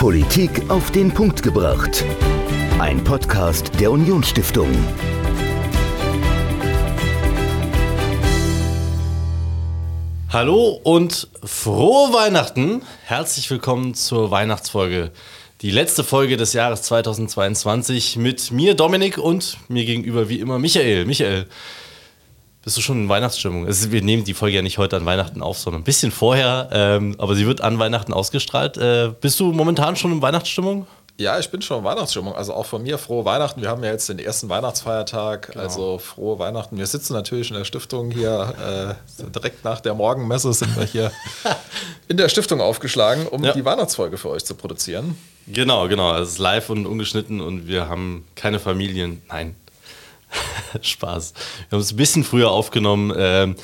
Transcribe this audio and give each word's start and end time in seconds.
Politik 0.00 0.70
auf 0.70 0.90
den 0.92 1.12
Punkt 1.12 1.42
gebracht. 1.42 2.06
Ein 2.78 3.04
Podcast 3.04 3.70
der 3.78 3.92
Unionsstiftung. 3.92 4.70
Hallo 10.30 10.80
und 10.84 11.28
frohe 11.44 12.14
Weihnachten. 12.14 12.80
Herzlich 13.04 13.50
willkommen 13.50 13.92
zur 13.92 14.30
Weihnachtsfolge. 14.30 15.10
Die 15.60 15.70
letzte 15.70 16.02
Folge 16.02 16.38
des 16.38 16.54
Jahres 16.54 16.80
2022 16.80 18.16
mit 18.16 18.50
mir, 18.52 18.72
Dominik, 18.72 19.18
und 19.18 19.58
mir 19.68 19.84
gegenüber 19.84 20.30
wie 20.30 20.40
immer 20.40 20.58
Michael. 20.58 21.04
Michael, 21.04 21.46
bist 22.62 22.76
du 22.76 22.82
schon 22.82 23.04
in 23.04 23.08
Weihnachtsstimmung? 23.08 23.66
Ist, 23.66 23.90
wir 23.90 24.02
nehmen 24.02 24.24
die 24.24 24.34
Folge 24.34 24.56
ja 24.56 24.62
nicht 24.62 24.78
heute 24.78 24.96
an 24.96 25.06
Weihnachten 25.06 25.42
auf, 25.42 25.58
sondern 25.58 25.80
ein 25.82 25.84
bisschen 25.84 26.12
vorher, 26.12 26.68
ähm, 26.72 27.14
aber 27.18 27.34
sie 27.34 27.46
wird 27.46 27.62
an 27.62 27.78
Weihnachten 27.78 28.12
ausgestrahlt. 28.12 28.76
Äh, 28.76 29.12
bist 29.20 29.40
du 29.40 29.52
momentan 29.52 29.96
schon 29.96 30.12
in 30.12 30.22
Weihnachtsstimmung? 30.22 30.86
Ja, 31.20 31.38
ich 31.38 31.50
bin 31.50 31.60
schon 31.60 31.80
in 31.80 31.84
Weihnachtsstimmung. 31.84 32.34
Also 32.34 32.54
auch 32.54 32.64
von 32.64 32.82
mir 32.82 32.96
frohe 32.96 33.26
Weihnachten. 33.26 33.60
Wir 33.60 33.68
haben 33.68 33.84
ja 33.84 33.90
jetzt 33.90 34.08
den 34.08 34.18
ersten 34.18 34.48
Weihnachtsfeiertag. 34.48 35.52
Genau. 35.52 35.62
Also 35.62 35.98
frohe 35.98 36.38
Weihnachten. 36.38 36.78
Wir 36.78 36.86
sitzen 36.86 37.12
natürlich 37.12 37.50
in 37.50 37.56
der 37.56 37.64
Stiftung 37.64 38.10
hier. 38.10 38.96
Äh, 39.18 39.24
direkt 39.30 39.62
nach 39.62 39.80
der 39.80 39.92
Morgenmesse 39.92 40.52
sind 40.54 40.74
wir 40.78 40.84
hier 40.84 41.12
in 42.08 42.16
der 42.16 42.30
Stiftung 42.30 42.62
aufgeschlagen, 42.62 43.26
um 43.26 43.44
ja. 43.44 43.52
die 43.52 43.62
Weihnachtsfolge 43.64 44.16
für 44.16 44.30
euch 44.30 44.46
zu 44.46 44.54
produzieren. 44.54 45.14
Genau, 45.46 45.88
genau. 45.88 46.16
Es 46.16 46.30
ist 46.30 46.38
live 46.38 46.70
und 46.70 46.86
ungeschnitten 46.86 47.42
und 47.42 47.66
wir 47.66 47.88
haben 47.88 48.26
keine 48.34 48.58
Familien. 48.58 49.20
Nein. 49.28 49.56
Spaß. 50.80 51.34
Wir 51.68 51.76
haben 51.76 51.82
es 51.82 51.92
ein 51.92 51.96
bisschen 51.96 52.24
früher 52.24 52.50
aufgenommen. 52.50 53.12
Ähm, 53.16 53.56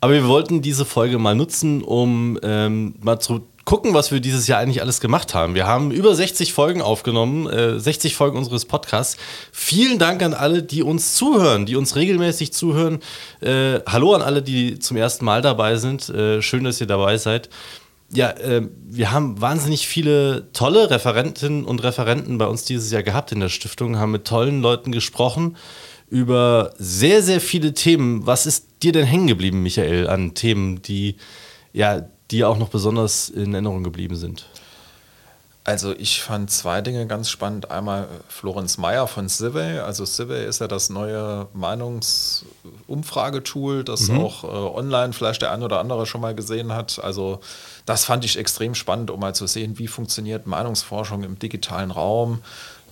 aber 0.00 0.14
wir 0.14 0.28
wollten 0.28 0.62
diese 0.62 0.84
Folge 0.84 1.18
mal 1.18 1.34
nutzen, 1.34 1.82
um 1.82 2.38
ähm, 2.42 2.94
mal 3.00 3.20
zu 3.20 3.46
gucken, 3.66 3.92
was 3.92 4.10
wir 4.10 4.20
dieses 4.20 4.46
Jahr 4.46 4.58
eigentlich 4.58 4.80
alles 4.80 5.00
gemacht 5.00 5.34
haben. 5.34 5.54
Wir 5.54 5.66
haben 5.66 5.90
über 5.90 6.14
60 6.14 6.54
Folgen 6.54 6.80
aufgenommen, 6.80 7.46
äh, 7.48 7.78
60 7.78 8.16
Folgen 8.16 8.38
unseres 8.38 8.64
Podcasts. 8.64 9.18
Vielen 9.52 9.98
Dank 9.98 10.22
an 10.22 10.32
alle, 10.32 10.62
die 10.62 10.82
uns 10.82 11.14
zuhören, 11.14 11.66
die 11.66 11.76
uns 11.76 11.96
regelmäßig 11.96 12.52
zuhören. 12.52 13.00
Äh, 13.40 13.80
hallo 13.86 14.14
an 14.14 14.22
alle, 14.22 14.42
die 14.42 14.78
zum 14.78 14.96
ersten 14.96 15.26
Mal 15.26 15.42
dabei 15.42 15.76
sind. 15.76 16.08
Äh, 16.08 16.40
schön, 16.40 16.64
dass 16.64 16.80
ihr 16.80 16.86
dabei 16.86 17.18
seid. 17.18 17.50
Ja, 18.12 18.30
äh, 18.30 18.62
wir 18.88 19.12
haben 19.12 19.40
wahnsinnig 19.40 19.86
viele 19.86 20.50
tolle 20.52 20.90
Referentinnen 20.90 21.64
und 21.64 21.82
Referenten 21.84 22.38
bei 22.38 22.46
uns 22.46 22.64
dieses 22.64 22.90
Jahr 22.90 23.04
gehabt 23.04 23.30
in 23.30 23.38
der 23.38 23.50
Stiftung, 23.50 23.98
haben 23.98 24.10
mit 24.10 24.24
tollen 24.24 24.62
Leuten 24.62 24.90
gesprochen 24.90 25.56
über 26.10 26.74
sehr, 26.76 27.22
sehr 27.22 27.40
viele 27.40 27.72
Themen. 27.72 28.26
Was 28.26 28.44
ist 28.44 28.66
dir 28.82 28.92
denn 28.92 29.06
hängen 29.06 29.28
geblieben, 29.28 29.62
Michael, 29.62 30.08
an 30.08 30.34
Themen, 30.34 30.82
die 30.82 31.16
ja 31.72 32.02
die 32.30 32.44
auch 32.44 32.58
noch 32.58 32.68
besonders 32.68 33.28
in 33.28 33.54
Erinnerung 33.54 33.82
geblieben 33.82 34.16
sind? 34.16 34.46
Also 35.62 35.94
ich 35.96 36.22
fand 36.22 36.50
zwei 36.50 36.80
Dinge 36.80 37.06
ganz 37.06 37.28
spannend. 37.28 37.70
Einmal 37.70 38.08
Florenz 38.28 38.78
Meyer 38.78 39.06
von 39.06 39.28
Civey. 39.28 39.78
Also 39.78 40.06
Civey 40.06 40.46
ist 40.46 40.60
ja 40.60 40.68
das 40.68 40.88
neue 40.88 41.48
Meinungsumfragetool, 41.52 43.84
das 43.84 44.08
mhm. 44.08 44.20
auch 44.20 44.42
äh, 44.42 44.46
online 44.46 45.12
vielleicht 45.12 45.42
der 45.42 45.52
ein 45.52 45.62
oder 45.62 45.78
andere 45.78 46.06
schon 46.06 46.22
mal 46.22 46.34
gesehen 46.34 46.72
hat. 46.72 46.98
Also 47.04 47.40
das 47.84 48.06
fand 48.06 48.24
ich 48.24 48.38
extrem 48.38 48.74
spannend, 48.74 49.10
um 49.10 49.20
mal 49.20 49.34
zu 49.34 49.46
sehen, 49.46 49.78
wie 49.78 49.86
funktioniert 49.86 50.46
Meinungsforschung 50.46 51.24
im 51.24 51.38
digitalen 51.38 51.90
Raum. 51.90 52.40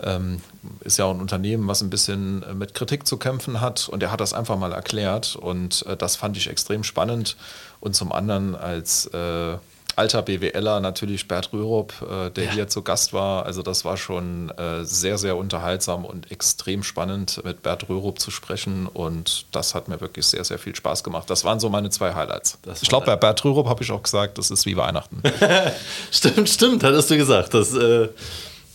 Ähm, 0.03 0.41
ist 0.81 0.99
ja 0.99 1.07
auch 1.07 1.15
ein 1.15 1.21
Unternehmen, 1.21 1.67
was 1.69 1.81
ein 1.83 1.91
bisschen 1.91 2.43
äh, 2.43 2.55
mit 2.55 2.75
Kritik 2.75 3.07
zu 3.07 3.17
kämpfen 3.17 3.61
hat 3.61 3.89
und 3.89 4.03
er 4.03 4.13
hat 4.13 4.21
das 4.21 4.33
einfach 4.33 4.59
mal 4.59 4.73
erklärt 4.73 5.37
und 5.37 5.85
äh, 5.87 5.97
das 5.97 6.17
fand 6.17 6.37
ich 6.37 6.49
extrem 6.49 6.85
spannend 6.85 7.37
und 7.81 7.95
zum 7.95 8.13
anderen 8.13 8.55
als 8.55 9.07
äh, 9.07 9.57
alter 9.99 10.23
BWLer 10.23 10.81
natürlich 10.81 11.27
Bert 11.27 11.53
Rürup, 11.53 11.93
äh, 12.03 12.31
der 12.31 12.45
ja. 12.45 12.51
hier 12.53 12.69
zu 12.69 12.83
Gast 12.83 13.13
war. 13.13 13.45
Also 13.45 13.63
das 13.63 13.85
war 13.85 13.97
schon 13.97 14.51
äh, 14.51 14.85
sehr, 14.85 15.19
sehr 15.19 15.37
unterhaltsam 15.37 16.05
und 16.05 16.31
extrem 16.31 16.85
spannend, 16.85 17.43
mit 17.45 17.63
Bert 17.63 17.89
Rürup 17.89 18.21
zu 18.21 18.31
sprechen. 18.31 18.87
Und 18.87 19.47
das 19.51 19.75
hat 19.75 19.89
mir 19.89 20.01
wirklich 20.01 20.27
sehr, 20.27 20.45
sehr 20.45 20.59
viel 20.59 20.75
Spaß 20.75 21.03
gemacht. 21.03 21.29
Das 21.29 21.45
waren 21.45 21.59
so 21.59 21.69
meine 21.69 21.91
zwei 21.91 22.15
Highlights. 22.15 22.59
Das 22.63 22.83
ich 22.83 22.89
glaube, 22.89 23.07
bei 23.07 23.17
Bert 23.17 23.45
Rürup 23.45 23.69
habe 23.69 23.83
ich 23.83 23.91
auch 23.91 24.03
gesagt, 24.03 24.39
das 24.39 24.51
ist 24.51 24.65
wie 24.67 24.77
Weihnachten. 24.77 25.21
stimmt, 26.13 26.49
stimmt, 26.49 26.85
hattest 26.85 27.11
du 27.11 27.17
gesagt. 27.17 27.53
Das 27.55 27.75
äh, 27.75 28.09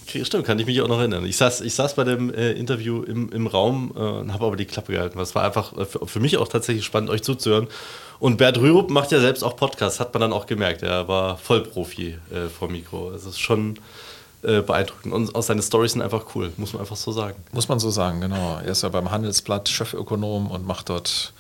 Stimmt, 0.07 0.45
kann 0.45 0.59
ich 0.59 0.65
mich 0.65 0.81
auch 0.81 0.87
noch 0.87 0.99
erinnern. 0.99 1.25
Ich 1.25 1.37
saß, 1.37 1.61
ich 1.61 1.73
saß 1.73 1.95
bei 1.95 2.03
dem 2.03 2.33
äh, 2.33 2.51
Interview 2.51 3.03
im, 3.03 3.31
im 3.31 3.47
Raum 3.47 3.91
äh, 3.95 3.99
und 3.99 4.33
habe 4.33 4.45
aber 4.45 4.55
die 4.55 4.65
Klappe 4.65 4.93
gehalten. 4.93 5.19
Es 5.19 5.35
war 5.35 5.43
einfach 5.43 5.77
äh, 5.77 5.85
für, 5.85 6.05
für, 6.05 6.19
mich 6.19 6.37
auch 6.37 6.47
tatsächlich 6.47 6.85
spannend, 6.85 7.09
euch 7.09 7.23
zuzuhören. 7.23 7.67
Und 8.19 8.37
Bert 8.37 8.57
Rürup 8.57 8.89
macht 8.89 9.11
ja 9.11 9.19
selbst 9.19 9.43
auch 9.43 9.55
Podcasts, 9.55 9.99
hat 9.99 10.13
man 10.13 10.21
dann 10.21 10.33
auch 10.33 10.45
gemerkt. 10.45 10.83
Er 10.83 11.07
war 11.07 11.37
Vollprofi 11.37 12.17
äh, 12.31 12.47
vor 12.47 12.69
Mikro. 12.69 13.11
Es 13.11 13.25
ist 13.25 13.39
schon 13.39 13.79
äh, 14.43 14.61
beeindruckend. 14.61 15.13
Und 15.13 15.35
auch 15.35 15.43
seine 15.43 15.61
Stories 15.61 15.93
sind 15.93 16.01
einfach 16.01 16.35
cool, 16.35 16.51
muss 16.57 16.73
man 16.73 16.81
einfach 16.81 16.95
so 16.95 17.11
sagen. 17.11 17.41
Muss 17.51 17.69
man 17.69 17.79
so 17.79 17.89
sagen, 17.89 18.21
genau. 18.21 18.57
Er 18.57 18.71
ist 18.71 18.83
ja 18.83 18.89
beim 18.89 19.09
Handelsblatt 19.09 19.69
Chefökonom 19.69 20.51
und 20.51 20.65
macht 20.65 20.89
dort 20.89 21.33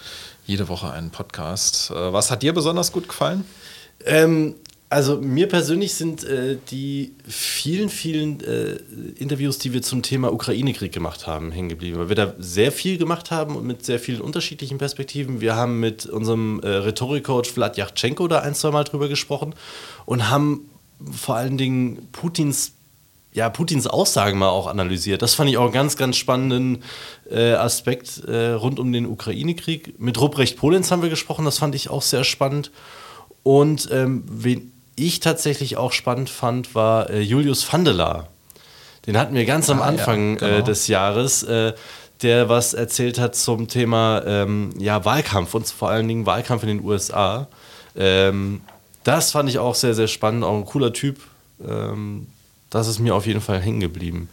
jede 0.45 0.67
Woche 0.67 0.91
einen 0.91 1.09
Podcast. 1.09 1.91
Äh, 1.91 2.13
was 2.13 2.31
hat 2.31 2.43
dir 2.43 2.53
besonders 2.53 2.91
gut 2.91 3.07
gefallen? 3.07 3.45
Ähm, 4.05 4.55
also 4.93 5.17
mir 5.17 5.47
persönlich 5.47 5.95
sind 5.95 6.23
äh, 6.23 6.57
die 6.69 7.13
vielen, 7.27 7.89
vielen 7.89 8.39
äh, 8.41 8.77
Interviews, 9.17 9.57
die 9.57 9.73
wir 9.73 9.81
zum 9.81 10.03
Thema 10.03 10.31
Ukraine-Krieg 10.31 10.91
gemacht 10.91 11.25
haben, 11.25 11.51
hängen 11.51 11.69
geblieben, 11.69 11.97
weil 11.97 12.09
wir 12.09 12.15
da 12.15 12.33
sehr 12.37 12.71
viel 12.71 12.97
gemacht 12.97 13.31
haben 13.31 13.55
und 13.55 13.65
mit 13.65 13.83
sehr 13.83 13.99
vielen 13.99 14.21
unterschiedlichen 14.21 14.77
Perspektiven. 14.77 15.41
Wir 15.41 15.55
haben 15.55 15.79
mit 15.79 16.05
unserem 16.05 16.59
äh, 16.61 16.67
Rhetorikcoach 16.67 17.47
Vlad 17.47 17.77
Yachtschenko 17.77 18.27
da 18.27 18.39
ein, 18.39 18.53
zwei 18.53 18.69
Mal 18.69 18.83
drüber 18.83 19.09
gesprochen 19.09 19.55
und 20.05 20.29
haben 20.29 20.69
vor 21.11 21.35
allen 21.35 21.57
Dingen 21.57 22.07
Putins 22.11 22.73
ja, 23.35 23.49
Putins 23.49 23.87
Aussagen 23.87 24.37
mal 24.37 24.49
auch 24.49 24.67
analysiert. 24.67 25.23
Das 25.23 25.33
fand 25.33 25.49
ich 25.49 25.57
auch 25.57 25.63
einen 25.63 25.73
ganz, 25.73 25.97
ganz 25.97 26.17
spannenden 26.17 26.83
äh, 27.31 27.53
Aspekt 27.53 28.23
äh, 28.27 28.49
rund 28.49 28.79
um 28.79 28.93
den 28.93 29.07
Ukraine-Krieg. 29.07 29.99
Mit 29.99 30.21
Ruprecht 30.21 30.55
Polenz 30.55 30.91
haben 30.91 31.01
wir 31.01 31.09
gesprochen, 31.09 31.43
das 31.43 31.57
fand 31.57 31.73
ich 31.73 31.89
auch 31.89 32.03
sehr 32.03 32.23
spannend. 32.23 32.69
Und 33.41 33.89
ähm, 33.91 34.23
wen 34.29 34.72
ich 34.95 35.19
tatsächlich 35.19 35.77
auch 35.77 35.91
spannend 35.91 36.29
fand, 36.29 36.75
war 36.75 37.09
äh, 37.09 37.21
Julius 37.21 37.71
Vandela. 37.71 38.27
Den 39.05 39.17
hatten 39.17 39.35
wir 39.35 39.45
ganz 39.45 39.69
am 39.69 39.81
ah, 39.81 39.85
Anfang 39.85 40.33
ja, 40.33 40.47
genau. 40.47 40.59
äh, 40.59 40.63
des 40.63 40.87
Jahres, 40.87 41.43
äh, 41.43 41.73
der 42.21 42.47
was 42.47 42.73
erzählt 42.73 43.19
hat 43.19 43.35
zum 43.35 43.67
Thema 43.67 44.23
ähm, 44.25 44.69
ja, 44.77 45.03
Wahlkampf 45.03 45.53
und 45.53 45.67
vor 45.67 45.89
allen 45.89 46.07
Dingen 46.07 46.25
Wahlkampf 46.25 46.63
in 46.63 46.69
den 46.69 46.83
USA. 46.83 47.47
Ähm, 47.95 48.61
das 49.03 49.31
fand 49.31 49.49
ich 49.49 49.59
auch 49.59 49.75
sehr, 49.75 49.93
sehr 49.93 50.07
spannend, 50.07 50.43
auch 50.43 50.55
ein 50.55 50.65
cooler 50.65 50.93
Typ. 50.93 51.19
Ähm, 51.67 52.27
das 52.69 52.87
ist 52.87 52.99
mir 52.99 53.13
auf 53.13 53.25
jeden 53.27 53.41
Fall 53.41 53.59
hängen 53.59 53.81
geblieben. 53.81 54.29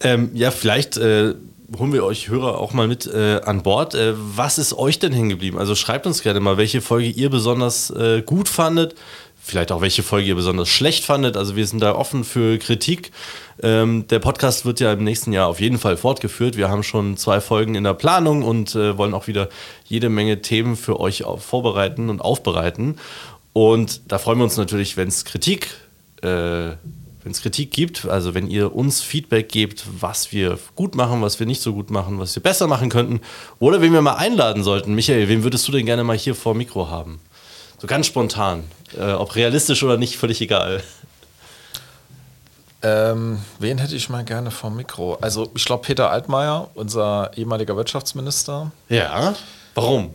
Ähm, 0.00 0.30
ja, 0.34 0.50
vielleicht 0.50 0.96
äh, 0.96 1.34
holen 1.76 1.92
wir 1.92 2.04
euch 2.04 2.28
Hörer 2.28 2.58
auch 2.58 2.72
mal 2.72 2.88
mit 2.88 3.06
äh, 3.06 3.40
an 3.44 3.62
Bord. 3.62 3.94
Äh, 3.94 4.14
was 4.16 4.58
ist 4.58 4.76
euch 4.76 4.98
denn 4.98 5.12
hängen 5.12 5.28
geblieben? 5.28 5.58
Also 5.58 5.74
schreibt 5.74 6.06
uns 6.06 6.22
gerne 6.22 6.40
mal, 6.40 6.56
welche 6.56 6.80
Folge 6.80 7.08
ihr 7.08 7.30
besonders 7.30 7.90
äh, 7.90 8.22
gut 8.22 8.48
fandet. 8.48 8.94
Vielleicht 9.40 9.72
auch 9.72 9.80
welche 9.80 10.02
Folge 10.02 10.28
ihr 10.28 10.34
besonders 10.34 10.68
schlecht 10.68 11.04
fandet. 11.04 11.36
Also 11.36 11.56
wir 11.56 11.66
sind 11.66 11.80
da 11.80 11.94
offen 11.94 12.24
für 12.24 12.58
Kritik. 12.58 13.12
Ähm, 13.62 14.06
der 14.08 14.18
Podcast 14.18 14.64
wird 14.64 14.80
ja 14.80 14.92
im 14.92 15.04
nächsten 15.04 15.32
Jahr 15.32 15.48
auf 15.48 15.60
jeden 15.60 15.78
Fall 15.78 15.96
fortgeführt. 15.96 16.56
Wir 16.56 16.68
haben 16.68 16.82
schon 16.82 17.16
zwei 17.16 17.40
Folgen 17.40 17.74
in 17.74 17.84
der 17.84 17.94
Planung 17.94 18.42
und 18.42 18.74
äh, 18.74 18.96
wollen 18.98 19.14
auch 19.14 19.26
wieder 19.26 19.48
jede 19.84 20.08
Menge 20.08 20.42
Themen 20.42 20.76
für 20.76 21.00
euch 21.00 21.24
vorbereiten 21.38 22.10
und 22.10 22.20
aufbereiten. 22.20 22.98
Und 23.52 24.12
da 24.12 24.18
freuen 24.18 24.38
wir 24.38 24.44
uns 24.44 24.56
natürlich, 24.56 24.96
wenn 24.96 25.08
es 25.08 25.24
Kritik 25.24 25.68
äh, 26.22 26.72
wenn 27.22 27.32
es 27.32 27.42
Kritik 27.42 27.70
gibt, 27.72 28.06
also 28.06 28.34
wenn 28.34 28.48
ihr 28.48 28.74
uns 28.74 29.00
Feedback 29.00 29.48
gebt, 29.48 29.84
was 30.00 30.32
wir 30.32 30.58
gut 30.76 30.94
machen, 30.94 31.20
was 31.22 31.38
wir 31.40 31.46
nicht 31.46 31.60
so 31.60 31.72
gut 31.72 31.90
machen, 31.90 32.18
was 32.18 32.34
wir 32.34 32.42
besser 32.42 32.66
machen 32.66 32.90
könnten, 32.90 33.20
oder 33.58 33.80
wen 33.80 33.92
wir 33.92 34.02
mal 34.02 34.14
einladen 34.14 34.62
sollten. 34.62 34.94
Michael, 34.94 35.28
wen 35.28 35.42
würdest 35.42 35.66
du 35.68 35.72
denn 35.72 35.86
gerne 35.86 36.04
mal 36.04 36.16
hier 36.16 36.34
vor 36.34 36.54
Mikro 36.54 36.88
haben? 36.88 37.20
So 37.78 37.86
ganz 37.86 38.06
spontan. 38.06 38.64
Äh, 38.96 39.12
ob 39.12 39.34
realistisch 39.34 39.82
oder 39.82 39.96
nicht, 39.96 40.16
völlig 40.16 40.40
egal. 40.40 40.82
Ähm, 42.80 43.40
wen 43.58 43.78
hätte 43.78 43.96
ich 43.96 44.08
mal 44.08 44.24
gerne 44.24 44.50
vor 44.50 44.70
Mikro? 44.70 45.18
Also 45.20 45.50
ich 45.56 45.64
glaube 45.64 45.84
Peter 45.84 46.10
Altmaier, 46.10 46.68
unser 46.74 47.36
ehemaliger 47.36 47.76
Wirtschaftsminister. 47.76 48.70
Ja. 48.88 49.34
Warum? 49.74 50.12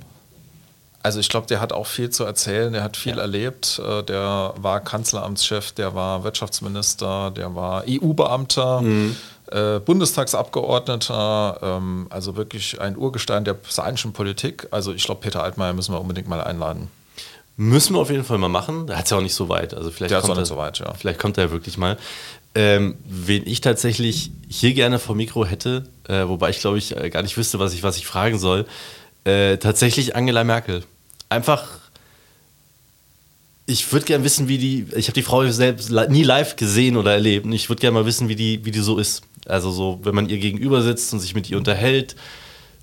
Also 1.04 1.20
ich 1.20 1.28
glaube, 1.28 1.48
der 1.48 1.60
hat 1.60 1.74
auch 1.74 1.86
viel 1.86 2.10
zu 2.10 2.24
erzählen, 2.24 2.72
der 2.72 2.82
hat 2.82 2.96
viel 2.96 3.18
ja. 3.18 3.22
erlebt. 3.22 3.80
Äh, 3.86 4.04
der 4.04 4.54
war 4.56 4.80
Kanzleramtschef, 4.80 5.74
der 5.74 5.94
war 5.94 6.24
Wirtschaftsminister, 6.24 7.32
der 7.32 7.54
war 7.54 7.84
EU-Beamter, 7.88 8.82
mhm. 8.82 9.16
Äh, 9.52 9.82
Bundestagsabgeordneter, 9.82 11.60
ähm, 11.62 12.08
also 12.10 12.38
wirklich 12.38 12.80
ein 12.80 12.98
Urgestein 12.98 13.44
der 13.44 13.58
saarländischen 13.68 14.14
Politik. 14.14 14.68
Also 14.72 14.94
ich 14.94 15.04
glaube, 15.04 15.20
Peter 15.20 15.44
Altmaier 15.44 15.74
müssen 15.74 15.94
wir 15.94 16.00
unbedingt 16.00 16.30
mal 16.30 16.42
einladen. 16.42 16.88
Müssen 17.58 17.94
wir 17.94 18.00
auf 18.00 18.10
jeden 18.10 18.24
Fall 18.24 18.38
mal 18.38 18.48
machen. 18.48 18.88
Der 18.88 18.98
hat 18.98 19.04
es 19.06 19.12
ja 19.12 19.18
auch 19.18 19.22
nicht 19.22 19.36
so 19.36 19.50
weit. 19.50 19.74
Also 19.74 19.92
vielleicht 19.92 20.12
der 20.12 20.22
kommt 20.22 20.38
er, 20.38 20.46
so 20.46 20.58
weit, 20.58 20.80
ja. 20.80 20.94
Vielleicht 20.94 21.20
kommt 21.20 21.38
er 21.38 21.52
wirklich 21.52 21.78
mal. 21.78 21.98
Ähm, 22.56 22.96
wen 23.06 23.46
ich 23.46 23.62
tatsächlich 23.62 24.32
hier 24.48 24.74
gerne 24.74 24.98
vor 24.98 25.16
Mikro 25.16 25.46
hätte, 25.46 25.84
äh, 26.08 26.28
wobei 26.28 26.50
ich 26.50 26.60
glaube 26.60 26.78
ich 26.78 26.96
äh, 26.96 27.10
gar 27.10 27.22
nicht 27.22 27.38
wüsste, 27.38 27.60
was 27.60 27.74
ich, 27.74 27.84
was 27.84 27.98
ich 27.98 28.08
fragen 28.08 28.40
soll, 28.40 28.66
äh, 29.26 29.58
tatsächlich 29.58 30.16
Angela 30.16 30.44
Merkel 30.44 30.84
einfach, 31.34 31.68
ich 33.66 33.92
würde 33.92 34.06
gerne 34.06 34.24
wissen, 34.24 34.48
wie 34.48 34.58
die, 34.58 34.88
ich 34.96 35.08
habe 35.08 35.14
die 35.14 35.24
Frau 35.24 35.46
selbst 35.50 35.90
nie 36.10 36.24
live 36.24 36.56
gesehen 36.56 36.98
oder 36.98 37.14
erlebt. 37.14 37.46
Und 37.46 37.54
ich 37.54 37.70
würde 37.70 37.82
gerne 37.82 38.00
mal 38.00 38.06
wissen, 38.06 38.30
wie 38.30 38.36
die, 38.36 38.66
wie 38.66 38.72
die 38.72 38.80
so 38.80 38.98
ist. 38.98 39.24
Also 39.46 39.72
so, 39.72 40.00
wenn 40.04 40.16
man 40.16 40.30
ihr 40.30 40.38
gegenüber 40.38 40.82
sitzt 40.82 41.14
und 41.14 41.20
sich 41.20 41.36
mit 41.36 41.50
ihr 41.50 41.58
unterhält. 41.58 42.16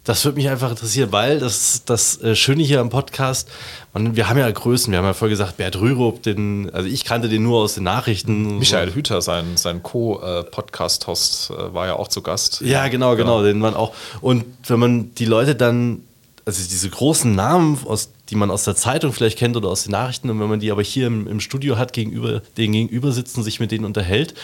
Das 0.05 0.25
würde 0.25 0.37
mich 0.37 0.49
einfach 0.49 0.70
interessieren, 0.70 1.12
weil 1.12 1.41
das 1.41 1.85
das 1.85 2.23
äh, 2.23 2.35
Schöne 2.35 2.62
hier 2.62 2.81
am 2.81 2.88
Podcast, 2.88 3.50
man, 3.93 4.17
wir 4.17 4.31
haben 4.31 4.38
ja 4.38 4.50
Größen, 4.50 4.91
wir 4.91 4.99
haben 4.99 5.05
ja 5.05 5.12
vorher 5.12 5.37
gesagt, 5.37 5.58
Bert 5.58 5.79
Rürup, 5.79 6.23
den, 6.23 6.70
also 6.70 6.88
ich 6.88 7.05
kannte 7.05 7.29
den 7.29 7.43
nur 7.43 7.61
aus 7.61 7.75
den 7.75 7.85
Nachrichten. 7.85 8.58
Michael 8.58 8.88
so. 8.88 8.94
Hüter, 8.94 9.20
sein, 9.20 9.56
sein 9.58 9.82
Co-Podcast-Host, 9.82 11.50
äh, 11.50 11.75
war 11.75 11.87
ja 11.87 11.97
auch 11.97 12.08
zu 12.08 12.23
Gast. 12.23 12.62
Ja, 12.62 12.88
genau, 12.88 13.14
genau, 13.14 13.37
genau, 13.37 13.43
den 13.43 13.58
man 13.58 13.75
auch. 13.75 13.93
Und 14.23 14.47
wenn 14.67 14.81
man 14.81 15.14
die 15.17 15.26
Leute 15.26 15.55
dann, 15.55 16.02
also 16.47 16.62
diese 16.67 16.88
großen 16.88 17.35
Namen, 17.35 17.79
aus, 17.85 18.08
die 18.30 18.36
man 18.36 18.50
aus 18.50 18.64
der 18.64 18.76
Zeitung 18.76 19.12
vielleicht 19.12 19.38
kennt 19.38 19.56
oder 19.56 19.68
aus 19.68 19.82
den 19.82 19.92
Nachrichten, 19.92 20.30
und 20.30 20.40
wenn 20.40 20.48
man 20.48 20.60
die 20.60 20.70
aber 20.70 20.82
hier 20.82 21.06
im, 21.06 21.26
im 21.26 21.40
Studio 21.40 21.76
hat, 21.76 21.92
gegenüber, 21.92 22.42
denen 22.56 22.72
gegenüber 22.72 23.12
sitzen, 23.12 23.42
sich 23.42 23.60
mit 23.60 23.72
denen 23.72 23.84
unterhält, 23.84 24.34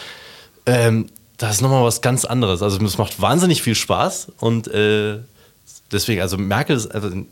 ähm, 0.65 1.07
das 1.37 1.55
ist 1.55 1.61
nochmal 1.61 1.83
was 1.83 2.01
ganz 2.01 2.25
anderes. 2.25 2.61
Also 2.61 2.83
es 2.83 2.97
macht 2.97 3.21
wahnsinnig 3.21 3.61
viel 3.61 3.75
Spaß 3.75 4.33
und 4.39 4.67
äh, 4.67 5.19
deswegen, 5.91 6.21
also 6.21 6.37
Merkel 6.37 6.75
ist 6.75 6.87
also 6.87 7.07
ein 7.07 7.27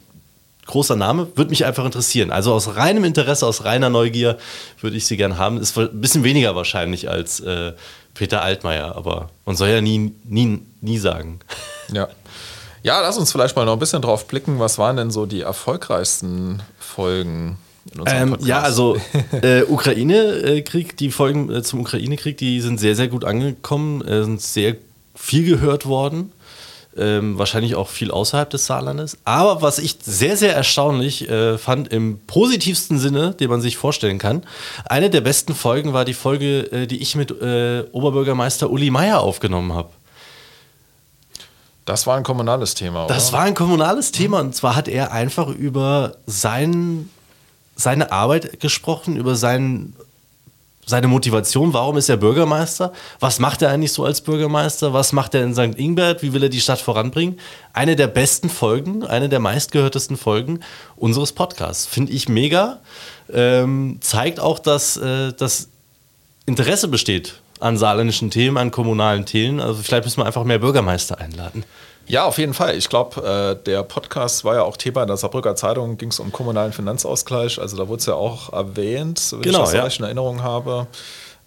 großer 0.65 0.95
Name, 0.95 1.27
würde 1.35 1.49
mich 1.49 1.65
einfach 1.65 1.85
interessieren. 1.85 2.31
Also 2.31 2.53
aus 2.53 2.75
reinem 2.75 3.03
Interesse, 3.03 3.45
aus 3.45 3.65
reiner 3.65 3.89
Neugier 3.89 4.37
würde 4.81 4.97
ich 4.97 5.05
sie 5.05 5.17
gern 5.17 5.37
haben. 5.37 5.59
Ist 5.59 5.77
ein 5.77 6.01
bisschen 6.01 6.23
weniger 6.23 6.55
wahrscheinlich 6.55 7.09
als 7.09 7.39
äh, 7.39 7.73
Peter 8.13 8.41
Altmaier, 8.41 8.95
aber 8.95 9.29
man 9.45 9.55
soll 9.55 9.69
ja 9.69 9.81
nie, 9.81 10.13
nie, 10.23 10.61
nie 10.81 10.97
sagen. 10.97 11.39
Ja. 11.91 12.07
Ja, 12.85 13.01
lass 13.01 13.17
uns 13.17 13.31
vielleicht 13.31 13.55
mal 13.55 13.65
noch 13.65 13.73
ein 13.73 13.79
bisschen 13.79 14.03
drauf 14.03 14.27
blicken. 14.27 14.59
Was 14.59 14.77
waren 14.77 14.95
denn 14.95 15.09
so 15.09 15.25
die 15.25 15.41
erfolgreichsten 15.41 16.61
Folgen? 16.77 17.57
Ähm, 18.05 18.37
ja, 18.41 18.61
also 18.61 18.95
äh, 19.41 19.63
Ukraine-Krieg, 19.63 20.95
die 20.95 21.09
Folgen 21.09 21.51
äh, 21.51 21.63
zum 21.63 21.79
Ukraine-Krieg, 21.79 22.37
die 22.37 22.61
sind 22.61 22.79
sehr, 22.79 22.95
sehr 22.95 23.07
gut 23.07 23.25
angekommen, 23.25 24.03
äh, 24.03 24.23
sind 24.23 24.39
sehr 24.39 24.75
viel 25.15 25.49
gehört 25.49 25.87
worden. 25.87 26.31
Ähm, 26.95 27.39
wahrscheinlich 27.39 27.73
auch 27.73 27.89
viel 27.89 28.11
außerhalb 28.11 28.51
des 28.51 28.67
Saarlandes. 28.67 29.17
Aber 29.25 29.63
was 29.63 29.79
ich 29.79 29.97
sehr, 30.03 30.37
sehr 30.37 30.55
erstaunlich 30.55 31.27
äh, 31.27 31.57
fand, 31.57 31.87
im 31.91 32.19
positivsten 32.27 32.99
Sinne, 32.99 33.33
den 33.33 33.49
man 33.49 33.61
sich 33.61 33.77
vorstellen 33.77 34.19
kann, 34.19 34.43
eine 34.85 35.09
der 35.09 35.21
besten 35.21 35.55
Folgen 35.55 35.93
war 35.93 36.05
die 36.05 36.13
Folge, 36.13 36.71
äh, 36.71 36.85
die 36.85 37.01
ich 37.01 37.15
mit 37.15 37.31
äh, 37.31 37.83
Oberbürgermeister 37.93 38.69
Uli 38.69 38.91
Meier 38.91 39.21
aufgenommen 39.21 39.73
habe. 39.73 39.89
Das 41.85 42.07
war 42.07 42.17
ein 42.17 42.23
kommunales 42.23 42.73
Thema? 42.73 43.05
Das 43.07 43.31
war 43.31 43.41
ein 43.41 43.53
kommunales 43.53 44.11
Thema 44.11 44.39
und 44.39 44.55
zwar 44.55 44.75
hat 44.75 44.87
er 44.87 45.11
einfach 45.11 45.47
über 45.49 46.15
sein, 46.25 47.09
seine 47.75 48.11
Arbeit 48.11 48.59
gesprochen, 48.59 49.15
über 49.15 49.35
seinen 49.35 49.95
seine 50.87 51.07
Motivation, 51.07 51.73
warum 51.73 51.97
ist 51.97 52.09
er 52.09 52.17
Bürgermeister? 52.17 52.93
Was 53.19 53.39
macht 53.39 53.61
er 53.63 53.71
eigentlich 53.71 53.91
so 53.91 54.05
als 54.05 54.21
Bürgermeister? 54.21 54.93
Was 54.93 55.13
macht 55.13 55.33
er 55.33 55.43
in 55.43 55.53
St. 55.53 55.79
Ingbert? 55.79 56.21
Wie 56.21 56.31
will 56.31 56.43
er 56.43 56.49
die 56.49 56.61
Stadt 56.61 56.79
voranbringen? 56.79 57.39
Eine 57.73 57.95
der 57.95 58.07
besten 58.07 58.49
Folgen, 58.49 59.03
eine 59.03 59.27
der 59.27 59.39
meistgehörtesten 59.39 60.15
Folgen 60.15 60.59
unseres 60.95 61.31
Podcasts. 61.31 61.87
Finde 61.87 62.13
ich 62.13 62.29
mega. 62.29 62.81
Ähm, 63.33 63.97
zeigt 64.01 64.39
auch, 64.39 64.59
dass 64.59 64.97
äh, 64.97 65.33
das 65.33 65.69
Interesse 66.45 66.87
besteht 66.87 67.41
an 67.59 67.77
saarländischen 67.77 68.31
Themen, 68.31 68.57
an 68.57 68.71
kommunalen 68.71 69.25
Themen. 69.25 69.59
Also 69.59 69.81
vielleicht 69.81 70.05
müssen 70.05 70.21
wir 70.21 70.25
einfach 70.25 70.43
mehr 70.43 70.59
Bürgermeister 70.59 71.19
einladen. 71.19 71.63
Ja, 72.07 72.25
auf 72.25 72.37
jeden 72.37 72.53
Fall. 72.53 72.77
Ich 72.77 72.89
glaube, 72.89 73.57
äh, 73.59 73.63
der 73.63 73.83
Podcast 73.83 74.45
war 74.45 74.55
ja 74.55 74.61
auch 74.61 74.77
Thema 74.77 75.01
in 75.01 75.07
der 75.07 75.17
Saarbrücker 75.17 75.55
Zeitung, 75.55 75.97
ging 75.97 76.09
es 76.09 76.19
um 76.19 76.31
kommunalen 76.31 76.71
Finanzausgleich. 76.71 77.59
Also 77.59 77.77
da 77.77 77.87
wurde 77.87 77.99
es 77.99 78.05
ja 78.05 78.13
auch 78.13 78.53
erwähnt, 78.53 79.31
wenn 79.31 79.41
genau, 79.41 79.59
ich 79.59 79.65
das 79.65 79.73
ja. 79.73 79.83
recht 79.83 79.99
in 79.99 80.05
Erinnerung 80.05 80.43
habe. 80.43 80.87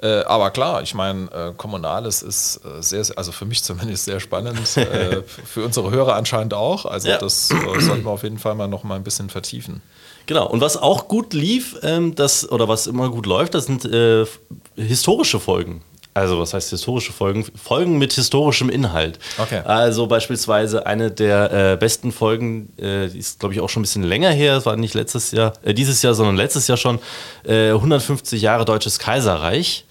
Äh, 0.00 0.22
aber 0.24 0.50
klar, 0.50 0.82
ich 0.82 0.94
meine, 0.94 1.30
äh, 1.32 1.52
Kommunales 1.56 2.22
ist 2.22 2.60
äh, 2.64 2.82
sehr, 2.82 3.02
sehr, 3.02 3.18
also 3.18 3.32
für 3.32 3.44
mich 3.44 3.64
zumindest 3.64 4.04
sehr 4.04 4.20
spannend, 4.20 4.58
äh, 4.76 5.22
für 5.22 5.64
unsere 5.64 5.90
Hörer 5.90 6.14
anscheinend 6.14 6.54
auch. 6.54 6.86
Also 6.86 7.08
ja. 7.08 7.18
das 7.18 7.50
äh, 7.50 7.80
sollten 7.80 8.04
wir 8.04 8.10
auf 8.10 8.22
jeden 8.22 8.38
Fall 8.38 8.54
mal 8.54 8.68
noch 8.68 8.84
mal 8.84 8.96
ein 8.96 9.04
bisschen 9.04 9.28
vertiefen. 9.28 9.82
Genau, 10.26 10.46
und 10.46 10.60
was 10.60 10.76
auch 10.76 11.08
gut 11.08 11.32
lief, 11.32 11.78
ähm, 11.82 12.14
das, 12.14 12.50
oder 12.50 12.68
was 12.68 12.86
immer 12.86 13.08
gut 13.08 13.26
läuft, 13.26 13.54
das 13.54 13.64
sind 13.64 13.88
historische 14.76 15.40
Folgen. 15.40 15.82
Also, 16.14 16.38
was 16.38 16.54
heißt 16.54 16.70
historische 16.70 17.12
Folgen? 17.12 17.44
Folgen 17.54 17.98
mit 17.98 18.12
historischem 18.12 18.70
Inhalt. 18.70 19.18
Okay. 19.38 19.60
Also, 19.64 20.06
beispielsweise 20.06 20.86
eine 20.86 21.10
der 21.10 21.72
äh, 21.72 21.76
besten 21.76 22.12
Folgen, 22.12 22.72
äh, 22.76 23.08
die 23.08 23.18
ist, 23.18 23.40
glaube 23.40 23.54
ich, 23.54 23.60
auch 23.60 23.68
schon 23.68 23.80
ein 23.80 23.84
bisschen 23.84 24.02
länger 24.02 24.30
her. 24.30 24.56
Es 24.56 24.66
war 24.66 24.76
nicht 24.76 24.94
letztes 24.94 25.30
Jahr, 25.30 25.52
äh, 25.62 25.74
dieses 25.74 26.02
Jahr, 26.02 26.14
sondern 26.14 26.36
letztes 26.36 26.66
Jahr 26.66 26.76
schon. 26.78 26.98
150 27.44 28.40
äh, 28.40 28.44
Jahre 28.44 28.64
Deutsches 28.64 28.98
Kaiserreich. 28.98 29.84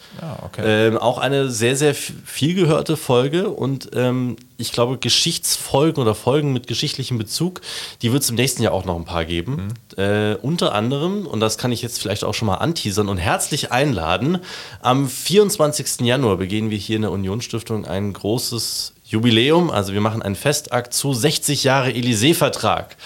Okay. 0.44 0.88
ähm, 0.88 0.98
auch 0.98 1.18
eine 1.20 1.50
sehr, 1.50 1.76
sehr 1.76 1.94
viel 1.94 2.56
gehörte 2.56 2.98
Folge 2.98 3.50
und 3.50 3.90
ähm, 3.94 4.36
ich 4.58 4.72
glaube, 4.72 4.98
Geschichtsfolgen 4.98 6.02
oder 6.02 6.16
Folgen 6.16 6.54
mit 6.54 6.66
geschichtlichem 6.66 7.18
Bezug, 7.18 7.62
die 8.02 8.12
wird 8.12 8.24
es 8.24 8.30
im 8.30 8.36
nächsten 8.36 8.64
Jahr 8.64 8.74
auch 8.74 8.86
noch 8.86 8.96
ein 8.96 9.06
paar 9.06 9.26
geben. 9.26 9.74
Mhm. 9.96 10.04
Äh, 10.04 10.36
unter 10.42 10.74
anderem, 10.74 11.28
und 11.28 11.40
das 11.40 11.58
kann 11.58 11.72
ich 11.72 11.82
jetzt 11.82 12.02
vielleicht 12.02 12.24
auch 12.24 12.34
schon 12.34 12.48
mal 12.48 12.56
anteasern 12.56 13.10
und 13.10 13.18
herzlich 13.18 13.72
einladen, 13.72 14.40
am 14.82 15.08
24. 15.08 16.02
Januar 16.02 16.38
begehen 16.38 16.70
wir 16.70 16.78
hier 16.78 16.96
in 16.96 17.04
der 17.04 17.12
Unionsstiftung 17.12 17.86
ein 17.86 18.14
großes 18.14 18.94
Jubiläum. 19.06 19.70
Also 19.70 19.94
wir 19.94 20.02
machen 20.02 20.22
einen 20.22 20.36
Festakt 20.36 20.94
zu 20.94 21.14
60 21.14 21.64
Jahre 21.64 21.90
Élysée-Vertrag 21.92 22.98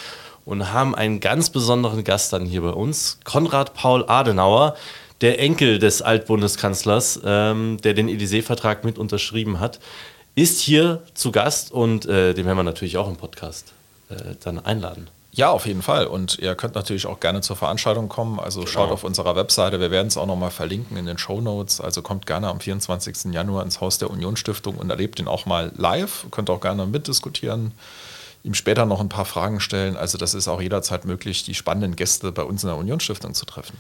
und 0.46 0.74
haben 0.74 0.96
einen 0.96 1.20
ganz 1.20 1.50
besonderen 1.50 2.04
Gast 2.04 2.34
dann 2.34 2.46
hier 2.46 2.62
bei 2.62 2.72
uns, 2.72 3.20
Konrad 3.24 3.74
Paul 3.74 4.06
Adenauer 4.08 4.76
der 5.22 5.40
Enkel 5.40 5.80
des 5.80 6.02
Altbundeskanzlers, 6.02 7.22
ähm, 7.24 7.78
der 7.84 7.94
den 7.94 8.10
Élysée-Vertrag 8.10 8.84
mit 8.84 8.98
unterschrieben 8.98 9.60
hat, 9.60 9.80
ist 10.36 10.60
hier 10.60 11.04
zu 11.14 11.32
Gast 11.32 11.72
und 11.72 12.06
äh, 12.06 12.34
den 12.34 12.46
werden 12.46 12.58
wir 12.58 12.64
natürlich 12.64 12.98
auch 12.98 13.08
im 13.08 13.18
Podcast 13.18 13.74
äh, 14.10 14.16
dann 14.44 14.60
einladen. 14.60 15.10
Ja, 15.34 15.50
auf 15.50 15.66
jeden 15.66 15.82
Fall. 15.82 16.08
Und 16.08 16.40
ihr 16.40 16.56
könnt 16.56 16.76
natürlich 16.76 17.06
auch 17.06 17.22
gerne 17.22 17.40
zur 17.40 17.56
Veranstaltung 17.56 18.10
kommen. 18.10 18.40
Also 18.40 18.62
genau. 18.62 18.72
schaut 18.72 18.92
auf 18.92 19.06
unserer 19.06 19.36
Webseite. 19.36 19.80
Wir 19.80 19.90
werden 19.90 20.08
es 20.08 20.18
auch 20.18 20.26
nochmal 20.26 20.52
verlinken 20.52 20.98
in 20.98 21.06
den 21.06 21.18
Show 21.18 21.40
Notes. 21.40 21.80
Also 21.80 22.02
kommt 22.02 22.26
gerne 22.26 22.50
am 22.50 22.60
24. 22.60 23.32
Januar 23.32 23.64
ins 23.64 23.80
Haus 23.80 23.98
der 23.98 24.10
Unionsstiftung 24.10 24.76
und 24.76 24.90
erlebt 24.90 25.20
ihn 25.20 25.30
auch 25.30 25.46
mal 25.46 25.72
live. 25.78 26.26
Könnt 26.32 26.50
auch 26.50 26.60
gerne 26.60 26.86
mitdiskutieren, 26.86 27.72
ihm 28.44 28.56
später 28.56 28.86
noch 28.86 29.00
ein 29.00 29.08
paar 29.08 29.24
Fragen 29.24 29.62
stellen. 29.62 29.96
Also 29.96 30.18
das 30.18 30.34
ist 30.34 30.50
auch 30.50 30.62
jederzeit 30.62 31.06
möglich, 31.06 31.44
die 31.44 31.56
spannenden 31.56 31.96
Gäste 31.96 32.34
bei 32.34 32.44
uns 32.44 32.64
in 32.64 32.68
der 32.68 32.78
Unionsstiftung 32.78 33.34
zu 33.34 33.46
treffen. 33.46 33.78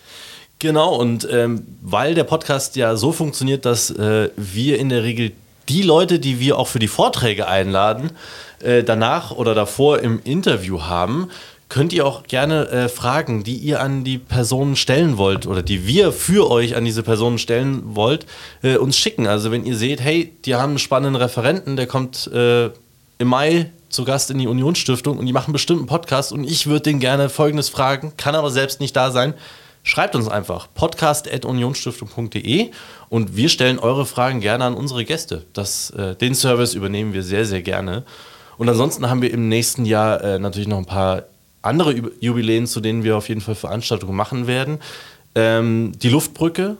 Genau, 0.61 0.93
und 0.93 1.27
ähm, 1.31 1.65
weil 1.81 2.13
der 2.13 2.23
Podcast 2.23 2.75
ja 2.75 2.95
so 2.95 3.12
funktioniert, 3.12 3.65
dass 3.65 3.89
äh, 3.89 4.29
wir 4.38 4.77
in 4.77 4.89
der 4.89 5.01
Regel 5.01 5.31
die 5.69 5.81
Leute, 5.81 6.19
die 6.19 6.39
wir 6.39 6.59
auch 6.59 6.67
für 6.67 6.77
die 6.77 6.88
Vorträge 6.88 7.47
einladen, 7.47 8.12
äh, 8.59 8.83
danach 8.83 9.31
oder 9.31 9.55
davor 9.55 9.97
im 10.01 10.21
Interview 10.24 10.83
haben, 10.83 11.31
könnt 11.67 11.93
ihr 11.93 12.05
auch 12.05 12.27
gerne 12.27 12.67
äh, 12.69 12.89
Fragen, 12.89 13.43
die 13.43 13.55
ihr 13.55 13.81
an 13.81 14.03
die 14.03 14.19
Personen 14.19 14.75
stellen 14.75 15.17
wollt 15.17 15.47
oder 15.47 15.63
die 15.63 15.88
wir 15.88 16.12
für 16.12 16.51
euch 16.51 16.75
an 16.75 16.86
diese 16.86 17.01
Personen 17.01 17.39
stellen 17.39 17.95
wollt, 17.95 18.27
äh, 18.62 18.77
uns 18.77 18.95
schicken. 19.00 19.25
Also 19.25 19.50
wenn 19.50 19.65
ihr 19.65 19.75
seht, 19.75 20.00
hey, 20.00 20.31
die 20.45 20.53
haben 20.53 20.74
einen 20.74 20.79
spannenden 20.79 21.19
Referenten, 21.19 21.75
der 21.75 21.88
kommt 21.88 22.27
äh, 22.27 22.65
im 23.17 23.27
Mai 23.27 23.71
zu 23.89 24.05
Gast 24.05 24.29
in 24.29 24.38
die 24.38 24.47
Unionsstiftung 24.47 25.17
und 25.17 25.25
die 25.25 25.33
machen 25.33 25.53
bestimmt 25.53 25.79
einen 25.79 25.88
Podcast 25.88 26.31
und 26.31 26.43
ich 26.43 26.67
würde 26.67 26.81
den 26.81 27.00
gerne 27.00 27.29
folgendes 27.29 27.69
fragen, 27.69 28.13
kann 28.15 28.36
aber 28.36 28.51
selbst 28.51 28.79
nicht 28.79 28.95
da 28.95 29.09
sein 29.09 29.33
Schreibt 29.83 30.15
uns 30.15 30.27
einfach 30.27 30.67
podcast.unionsstiftung.de 30.73 32.69
und 33.09 33.35
wir 33.35 33.50
stellen 33.50 33.79
eure 33.79 34.05
Fragen 34.05 34.39
gerne 34.39 34.65
an 34.65 34.75
unsere 34.75 35.05
Gäste. 35.05 35.45
Das, 35.53 35.89
äh, 35.91 36.15
den 36.15 36.35
Service 36.35 36.75
übernehmen 36.75 37.13
wir 37.13 37.23
sehr, 37.23 37.45
sehr 37.45 37.63
gerne. 37.63 38.03
Und 38.57 38.69
ansonsten 38.69 39.09
haben 39.09 39.23
wir 39.23 39.31
im 39.31 39.50
nächsten 39.50 39.85
Jahr 39.85 40.23
äh, 40.23 40.38
natürlich 40.38 40.67
noch 40.67 40.77
ein 40.77 40.85
paar 40.85 41.23
andere 41.63 41.95
Jubiläen, 42.19 42.67
zu 42.67 42.79
denen 42.79 43.03
wir 43.03 43.17
auf 43.17 43.27
jeden 43.27 43.41
Fall 43.41 43.55
Veranstaltungen 43.55 44.15
machen 44.15 44.45
werden. 44.45 44.79
Ähm, 45.33 45.93
die 45.97 46.09
Luftbrücke, 46.09 46.77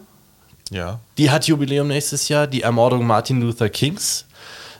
ja. 0.70 1.00
die 1.17 1.31
hat 1.31 1.48
Jubiläum 1.48 1.88
nächstes 1.88 2.29
Jahr. 2.29 2.46
Die 2.46 2.62
Ermordung 2.62 3.08
Martin 3.08 3.41
Luther 3.41 3.70
Kings 3.70 4.25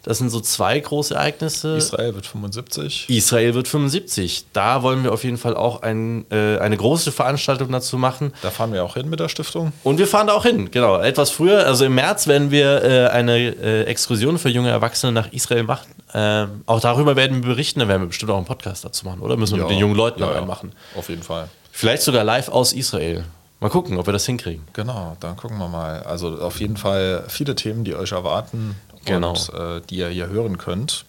das 0.04 0.18
sind 0.18 0.30
so 0.30 0.40
zwei 0.40 0.80
große 0.80 1.14
Ereignisse. 1.14 1.76
Israel 1.78 2.16
wird 2.16 2.26
75. 2.26 3.08
Israel 3.10 3.54
wird 3.54 3.68
75. 3.68 4.46
Da 4.52 4.82
wollen 4.82 5.04
wir 5.04 5.14
auf 5.14 5.24
jeden 5.24 5.38
Fall 5.38 5.56
auch 5.56 5.84
ein, 5.84 6.26
äh, 6.32 6.58
eine 6.58 6.76
große 6.76 7.12
Veranstaltung 7.12 7.72
dazu 7.72 7.98
machen. 7.98 8.34
Da 8.42 8.50
fahren 8.50 8.74
wir 8.74 8.84
auch 8.84 8.96
hin 8.96 9.10
mit 9.10 9.20
der 9.20 9.30
Stiftung. 9.30 9.74
Und 9.84 10.00
wir 10.00 10.08
fahren 10.08 10.28
da 10.28 10.34
auch 10.34 10.46
hin, 10.46 10.72
genau. 10.72 10.98
Etwas 10.98 11.30
früher, 11.30 11.68
also 11.68 11.86
im 11.86 11.94
März 11.94 12.26
werden 12.26 12.50
wir 12.50 12.84
äh, 12.84 13.08
eine 13.10 13.38
äh, 13.38 13.84
Exkursion 13.84 14.40
für 14.40 14.50
junge 14.50 14.70
Erwachsene 14.70 15.12
nach 15.12 15.32
Israel 15.32 15.64
machen. 15.64 15.94
Ähm, 16.14 16.64
auch 16.66 16.80
darüber 16.80 17.16
werden 17.16 17.44
wir 17.44 17.50
berichten. 17.50 17.80
Da 17.80 17.88
werden 17.88 18.02
wir 18.02 18.08
bestimmt 18.08 18.32
auch 18.32 18.38
einen 18.38 18.46
Podcast 18.46 18.84
dazu 18.84 19.06
machen, 19.06 19.22
oder? 19.22 19.38
Müssen 19.38 19.54
wir 19.54 19.60
ja, 19.60 19.64
mit 19.66 19.72
den 19.76 19.80
jungen 19.80 19.96
Leuten 19.96 20.22
ja, 20.22 20.34
ja. 20.34 20.42
machen. 20.42 20.72
Auf 20.96 21.10
jeden 21.10 21.24
Fall. 21.24 21.48
Vielleicht 21.72 22.02
sogar 22.02 22.24
live 22.24 22.50
aus 22.50 22.74
Israel. 22.74 23.24
Mal 23.60 23.70
gucken, 23.70 24.00
ob 24.00 24.08
wir 24.08 24.14
das 24.14 24.26
hinkriegen. 24.26 24.64
Genau, 24.74 25.16
dann 25.20 25.38
gucken 25.38 25.60
wir 25.60 25.68
mal. 25.68 26.02
Also 26.02 26.40
auf 26.40 26.60
jeden 26.60 26.78
Fall 26.78 27.24
viele 27.28 27.54
Themen, 27.54 27.84
die 27.84 27.94
euch 27.94 28.12
erwarten 28.12 28.76
genau. 29.06 29.32
und 29.32 29.50
äh, 29.54 29.82
die 29.90 29.98
ihr 29.98 30.10
hier 30.10 30.30
hören 30.30 30.58
könnt. 30.58 31.06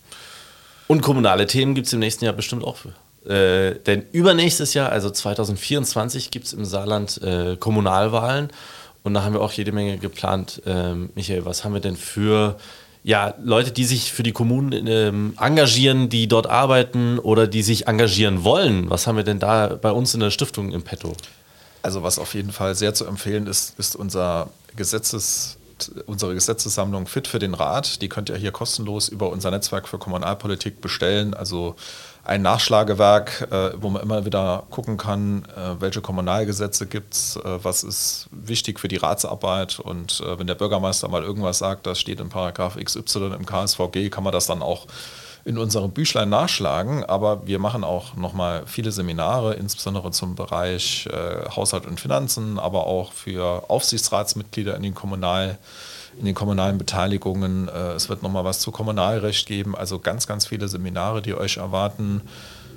Und 0.89 1.01
kommunale 1.01 1.47
Themen 1.47 1.75
gibt 1.75 1.87
es 1.87 1.93
im 1.93 2.01
nächsten 2.01 2.25
Jahr 2.25 2.35
bestimmt 2.35 2.65
auch. 2.65 2.79
Äh, 3.25 3.77
denn 3.87 4.05
übernächstes 4.13 4.75
Jahr, 4.75 4.91
also 4.91 5.11
2024, 5.11 6.31
gibt 6.31 6.47
es 6.47 6.53
im 6.53 6.65
Saarland 6.65 7.23
äh, 7.23 7.57
Kommunalwahlen. 7.57 8.51
Und 9.03 9.15
da 9.15 9.23
haben 9.23 9.35
wir 9.35 9.41
auch 9.41 9.53
jede 9.53 9.73
Menge 9.73 9.99
geplant. 9.99 10.63
Ähm, 10.67 11.11
Michael, 11.15 11.45
was 11.45 11.65
haben 11.65 11.75
wir 11.75 11.81
denn 11.81 11.97
für 11.97 12.57
ja, 13.05 13.35
Leute, 13.43 13.73
die 13.73 13.85
sich 13.85 14.13
für 14.13 14.23
die 14.23 14.33
Kommunen 14.33 14.87
ähm, 14.87 15.35
engagieren, 15.41 16.09
die 16.09 16.29
dort 16.29 16.47
arbeiten 16.47 17.19
oder 17.19 17.49
die 17.49 17.63
sich 17.63 17.89
engagieren 17.89 18.45
wollen? 18.45 18.91
Was 18.91 19.07
haben 19.07 19.17
wir 19.17 19.25
denn 19.25 19.41
da 19.41 19.79
bei 19.81 19.91
uns 19.91 20.15
in 20.15 20.21
der 20.21 20.31
Stiftung 20.31 20.73
im 20.73 20.83
Petto? 20.83 21.15
Also 21.83 22.05
was 22.05 22.21
auf 22.21 22.35
jeden 22.35 22.53
Fall 22.53 22.77
sehr 22.77 22.95
zu 22.95 23.07
empfehlen 23.07 23.49
ist, 23.49 23.77
ist 23.79 23.97
unser 23.97 24.51
Gesetzes, 24.77 25.59
unsere 26.07 26.35
Gesetzessammlung 26.35 27.07
Fit 27.07 27.29
für 27.29 27.39
den 27.39 27.55
Rat. 27.55 28.03
Die 28.03 28.09
könnt 28.09 28.29
ihr 28.31 28.37
hier 28.37 28.53
kostenlos 28.53 29.09
über 29.09 29.31
unser 29.31 29.51
Netzwerk 29.51 29.89
für 29.89 29.99
Kommunalpolitik 29.99 30.81
bestellen. 30.81 31.35
Also 31.35 31.77
ein 32.25 32.43
Nachschlagewerk, 32.43 33.49
äh, 33.51 33.73
wo 33.83 33.91
man 33.91 34.03
immer 34.03 34.25
wieder 34.25 34.65
gucken 34.71 34.97
kann, 34.97 35.45
äh, 35.57 35.81
welche 35.81 36.01
Kommunalgesetze 36.01 36.87
gibt 36.87 37.15
es, 37.15 37.37
äh, 37.37 37.65
was 37.65 37.83
ist 37.83 38.29
wichtig 38.31 38.79
für 38.79 38.89
die 38.89 38.97
Ratsarbeit 38.97 39.81
und 39.81 40.23
wenn 40.39 40.47
der 40.47 40.55
Bürgermeister 40.55 41.09
mal 41.09 41.23
irgendwas 41.23 41.59
sagt, 41.59 41.87
das 41.87 41.99
steht 41.99 42.21
in 42.21 42.29
Paragraph 42.29 42.77
XY 42.77 43.33
im 43.35 43.47
KSVG, 43.47 44.11
kann 44.11 44.25
man 44.25 44.33
das 44.33 44.47
dann 44.47 44.63
auch 44.63 44.87
in 45.45 45.59
unserem 45.59 45.91
Büchlein 45.91 46.29
nachschlagen, 46.29 47.05
aber 47.05 47.47
wir 47.47 47.59
machen 47.59 47.83
auch 47.85 48.15
nochmal 48.17 48.63
viele 48.67 48.93
Seminare, 48.93 49.55
insbesondere 49.55 50.11
zum 50.13 50.35
Bereich 50.37 51.07
äh, 51.07 51.49
Haushalt 51.51 51.87
und 51.87 51.99
Finanzen, 51.99 52.59
aber 52.59 52.87
auch 52.87 53.13
für 53.13 53.69
Aufsichtsratsmitglieder 53.69 54.77
in 54.77 54.83
den 54.83 54.95
Kommunal- 54.95 55.59
in 56.19 56.27
den 56.27 56.35
kommunalen 56.35 56.79
Beteiligungen. 56.79 57.69
Äh, 57.69 57.93
es 57.93 58.09
wird 58.09 58.23
nochmal 58.23 58.45
was 58.45 58.61
zu 58.61 58.71
Kommunalrecht 58.71 59.47
geben, 59.47 59.77
also 59.77 59.99
ganz, 59.99 60.27
ganz 60.27 60.47
viele 60.47 60.69
Seminare, 60.69 61.23
die 61.23 61.35
euch 61.35 61.57
erwarten. 61.57 62.23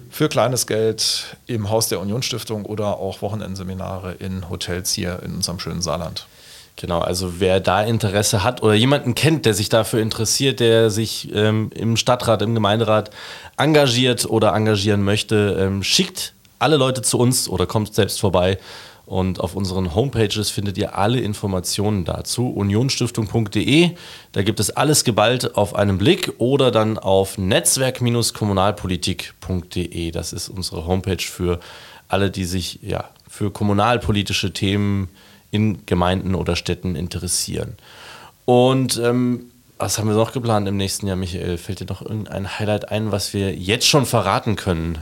Für 0.10 0.30
kleines 0.30 0.68
Geld 0.68 1.38
im 1.46 1.70
Haus 1.70 1.90
der 1.90 2.00
Unionsstiftung 2.00 2.66
oder 2.66 2.98
auch 2.98 3.22
Wochenendseminare 3.22 4.14
in 4.14 4.50
Hotels 4.50 4.94
hier 4.94 5.22
in 5.24 5.36
unserem 5.36 5.60
schönen 5.60 5.82
Saarland. 5.82 6.28
Genau, 6.77 7.00
also 7.00 7.39
wer 7.39 7.62
da 7.62 7.84
Interesse 7.84 8.44
hat 8.44 8.62
oder 8.62 8.74
jemanden 8.74 9.15
kennt, 9.15 9.46
der 9.46 9.53
sich 9.53 9.70
dafür 9.70 10.01
interessiert, 10.01 10.60
der 10.60 10.89
sich 10.89 11.34
ähm, 11.34 11.72
im 11.74 11.96
Stadtrat, 11.96 12.41
im 12.41 12.53
Gemeinderat 12.53 13.12
engagiert 13.58 14.25
oder 14.25 14.53
engagieren 14.53 15.01
möchte, 15.01 15.58
ähm, 15.58 15.84
schickt 15.84 16.34
alle 16.60 16.75
Leute 16.75 17.01
zu 17.01 17.17
uns 17.17 17.48
oder 17.48 17.65
kommt 17.65 17.94
selbst 17.94 18.20
vorbei 18.20 18.58
und 19.05 19.39
auf 19.39 19.55
unseren 19.55 19.94
Homepages 19.94 20.50
findet 20.50 20.75
ihr 20.77 20.98
alle 20.98 21.20
Informationen 21.20 22.05
dazu. 22.05 22.50
Unionstiftung.de, 22.50 23.91
da 24.32 24.41
gibt 24.41 24.60
es 24.60 24.72
alles 24.72 25.03
geballt 25.03 25.55
auf 25.55 25.75
einen 25.75 26.00
Blick 26.00 26.34
oder 26.39 26.72
dann 26.72 26.98
auf 26.98 27.38
netzwerk-kommunalpolitik.de. 27.38 30.12
Das 30.12 30.34
ist 30.34 30.50
unsere 30.50 30.88
Homepage 30.88 31.22
für 31.22 31.60
alle, 32.08 32.32
die 32.32 32.46
sich 32.46 32.79
ja, 32.82 33.12
für 33.27 33.51
kommunalpolitische 33.51 34.53
Themen 34.53 35.10
in 35.56 35.86
Gemeinden 35.86 36.36
oder 36.36 36.56
Städten 36.56 36.96
interessieren. 36.96 37.78
Und 38.46 38.98
ähm, 38.98 39.52
was 39.78 39.98
haben 39.98 40.08
wir 40.08 40.16
noch 40.16 40.34
geplant 40.34 40.68
im 40.68 40.78
nächsten 40.78 41.08
Jahr, 41.08 41.16
Michael? 41.16 41.58
Fällt 41.58 41.80
dir 41.80 41.86
noch 41.86 42.02
irgendein 42.02 42.60
Highlight 42.60 42.90
ein, 42.92 43.12
was 43.12 43.34
wir 43.34 43.56
jetzt 43.56 43.88
schon 43.88 44.06
verraten 44.06 44.56
können? 44.56 45.00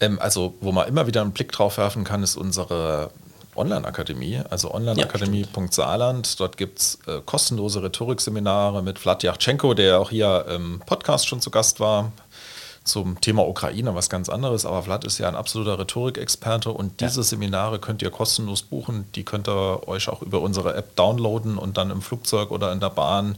Ähm, 0.00 0.18
also, 0.20 0.54
wo 0.60 0.72
man 0.72 0.88
immer 0.88 1.06
wieder 1.06 1.22
einen 1.22 1.32
Blick 1.32 1.52
drauf 1.52 1.78
werfen 1.78 2.04
kann, 2.04 2.22
ist 2.22 2.36
unsere 2.36 3.10
Online-Akademie, 3.56 4.40
also 4.50 4.72
onlineakademie.saarland. 4.72 6.38
Dort 6.38 6.56
gibt 6.56 6.78
es 6.78 6.98
äh, 7.06 7.20
kostenlose 7.24 7.82
Rhetorikseminare 7.82 8.82
mit 8.82 8.98
Vlad 8.98 9.22
Yachtschenko, 9.22 9.74
der 9.74 10.00
auch 10.00 10.10
hier 10.10 10.46
im 10.48 10.80
Podcast 10.86 11.28
schon 11.28 11.40
zu 11.40 11.50
Gast 11.50 11.80
war, 11.80 12.12
zum 12.84 13.20
Thema 13.20 13.46
Ukraine, 13.46 13.94
was 13.94 14.08
ganz 14.08 14.28
anderes. 14.28 14.64
Aber 14.64 14.82
Vlad 14.82 15.04
ist 15.04 15.18
ja 15.18 15.28
ein 15.28 15.36
absoluter 15.36 15.78
Rhetorikexperte 15.78 16.70
und 16.70 17.00
diese 17.00 17.20
ja. 17.20 17.24
Seminare 17.24 17.78
könnt 17.78 18.02
ihr 18.02 18.10
kostenlos 18.10 18.62
buchen. 18.62 19.06
Die 19.14 19.24
könnt 19.24 19.48
ihr 19.48 19.86
euch 19.86 20.08
auch 20.08 20.22
über 20.22 20.40
unsere 20.40 20.74
App 20.74 20.96
downloaden 20.96 21.58
und 21.58 21.76
dann 21.76 21.90
im 21.90 22.02
Flugzeug 22.02 22.50
oder 22.50 22.72
in 22.72 22.80
der 22.80 22.90
Bahn 22.90 23.36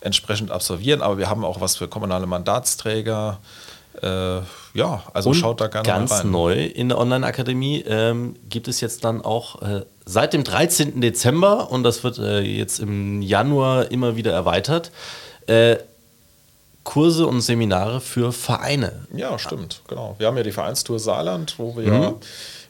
entsprechend 0.00 0.50
absolvieren. 0.50 1.02
Aber 1.02 1.18
wir 1.18 1.28
haben 1.28 1.44
auch 1.44 1.60
was 1.60 1.76
für 1.76 1.88
kommunale 1.88 2.26
Mandatsträger 2.26 3.38
äh, 4.02 4.40
ja, 4.74 5.02
also 5.12 5.30
Und 5.30 5.36
schaut 5.36 5.60
da 5.60 5.66
gerne 5.66 5.86
ganz 5.86 6.10
mal 6.10 6.16
rein. 6.16 6.22
Ganz 6.22 6.32
neu 6.32 6.64
in 6.64 6.88
der 6.88 6.98
Online-Akademie 6.98 7.84
ähm, 7.86 8.36
gibt 8.48 8.68
es 8.68 8.80
jetzt 8.80 9.04
dann 9.04 9.22
auch 9.22 9.62
äh, 9.62 9.84
seit 10.04 10.32
dem 10.32 10.44
13. 10.44 11.00
Dezember 11.00 11.70
und 11.70 11.82
das 11.82 12.04
wird 12.04 12.18
äh, 12.18 12.40
jetzt 12.40 12.78
im 12.78 13.22
Januar 13.22 13.90
immer 13.90 14.16
wieder 14.16 14.32
erweitert. 14.32 14.92
Kurse 16.84 17.26
und 17.26 17.40
Seminare 17.40 18.00
für 18.00 18.32
Vereine. 18.32 19.06
Ja, 19.14 19.38
stimmt, 19.38 19.82
genau. 19.88 20.14
Wir 20.18 20.26
haben 20.26 20.36
ja 20.36 20.42
die 20.42 20.52
Vereinstour 20.52 20.98
Saarland, 20.98 21.58
wo 21.58 21.76
wir 21.76 21.92
mhm. 21.92 22.14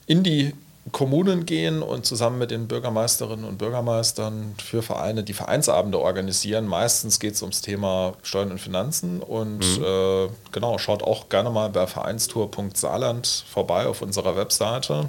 in 0.07 0.23
die 0.23 0.55
Kommunen 0.93 1.47
gehen 1.47 1.83
und 1.83 2.07
zusammen 2.07 2.39
mit 2.39 2.51
den 2.51 2.69
Bürgermeisterinnen 2.69 3.45
und 3.45 3.59
Bürgermeistern 3.59 4.55
für 4.63 4.83
Vereine 4.83 5.23
die 5.23 5.33
Vereinsabende 5.33 5.99
organisieren. 5.99 6.67
Meistens 6.67 7.21
geht 7.21 7.35
es 7.35 7.43
ums 7.43 7.61
Thema 7.61 8.15
Steuern 8.23 8.51
und 8.51 8.61
Finanzen 8.61 9.21
und 9.21 9.59
mhm. 9.59 9.85
äh, 9.85 10.29
genau, 10.53 10.79
schaut 10.79 11.03
auch 11.03 11.29
gerne 11.29 11.51
mal 11.51 11.71
bei 11.71 11.87
vereinstour.saarland 11.87 13.45
vorbei 13.51 13.87
auf 13.87 14.03
unserer 14.03 14.37
Webseite. 14.37 15.09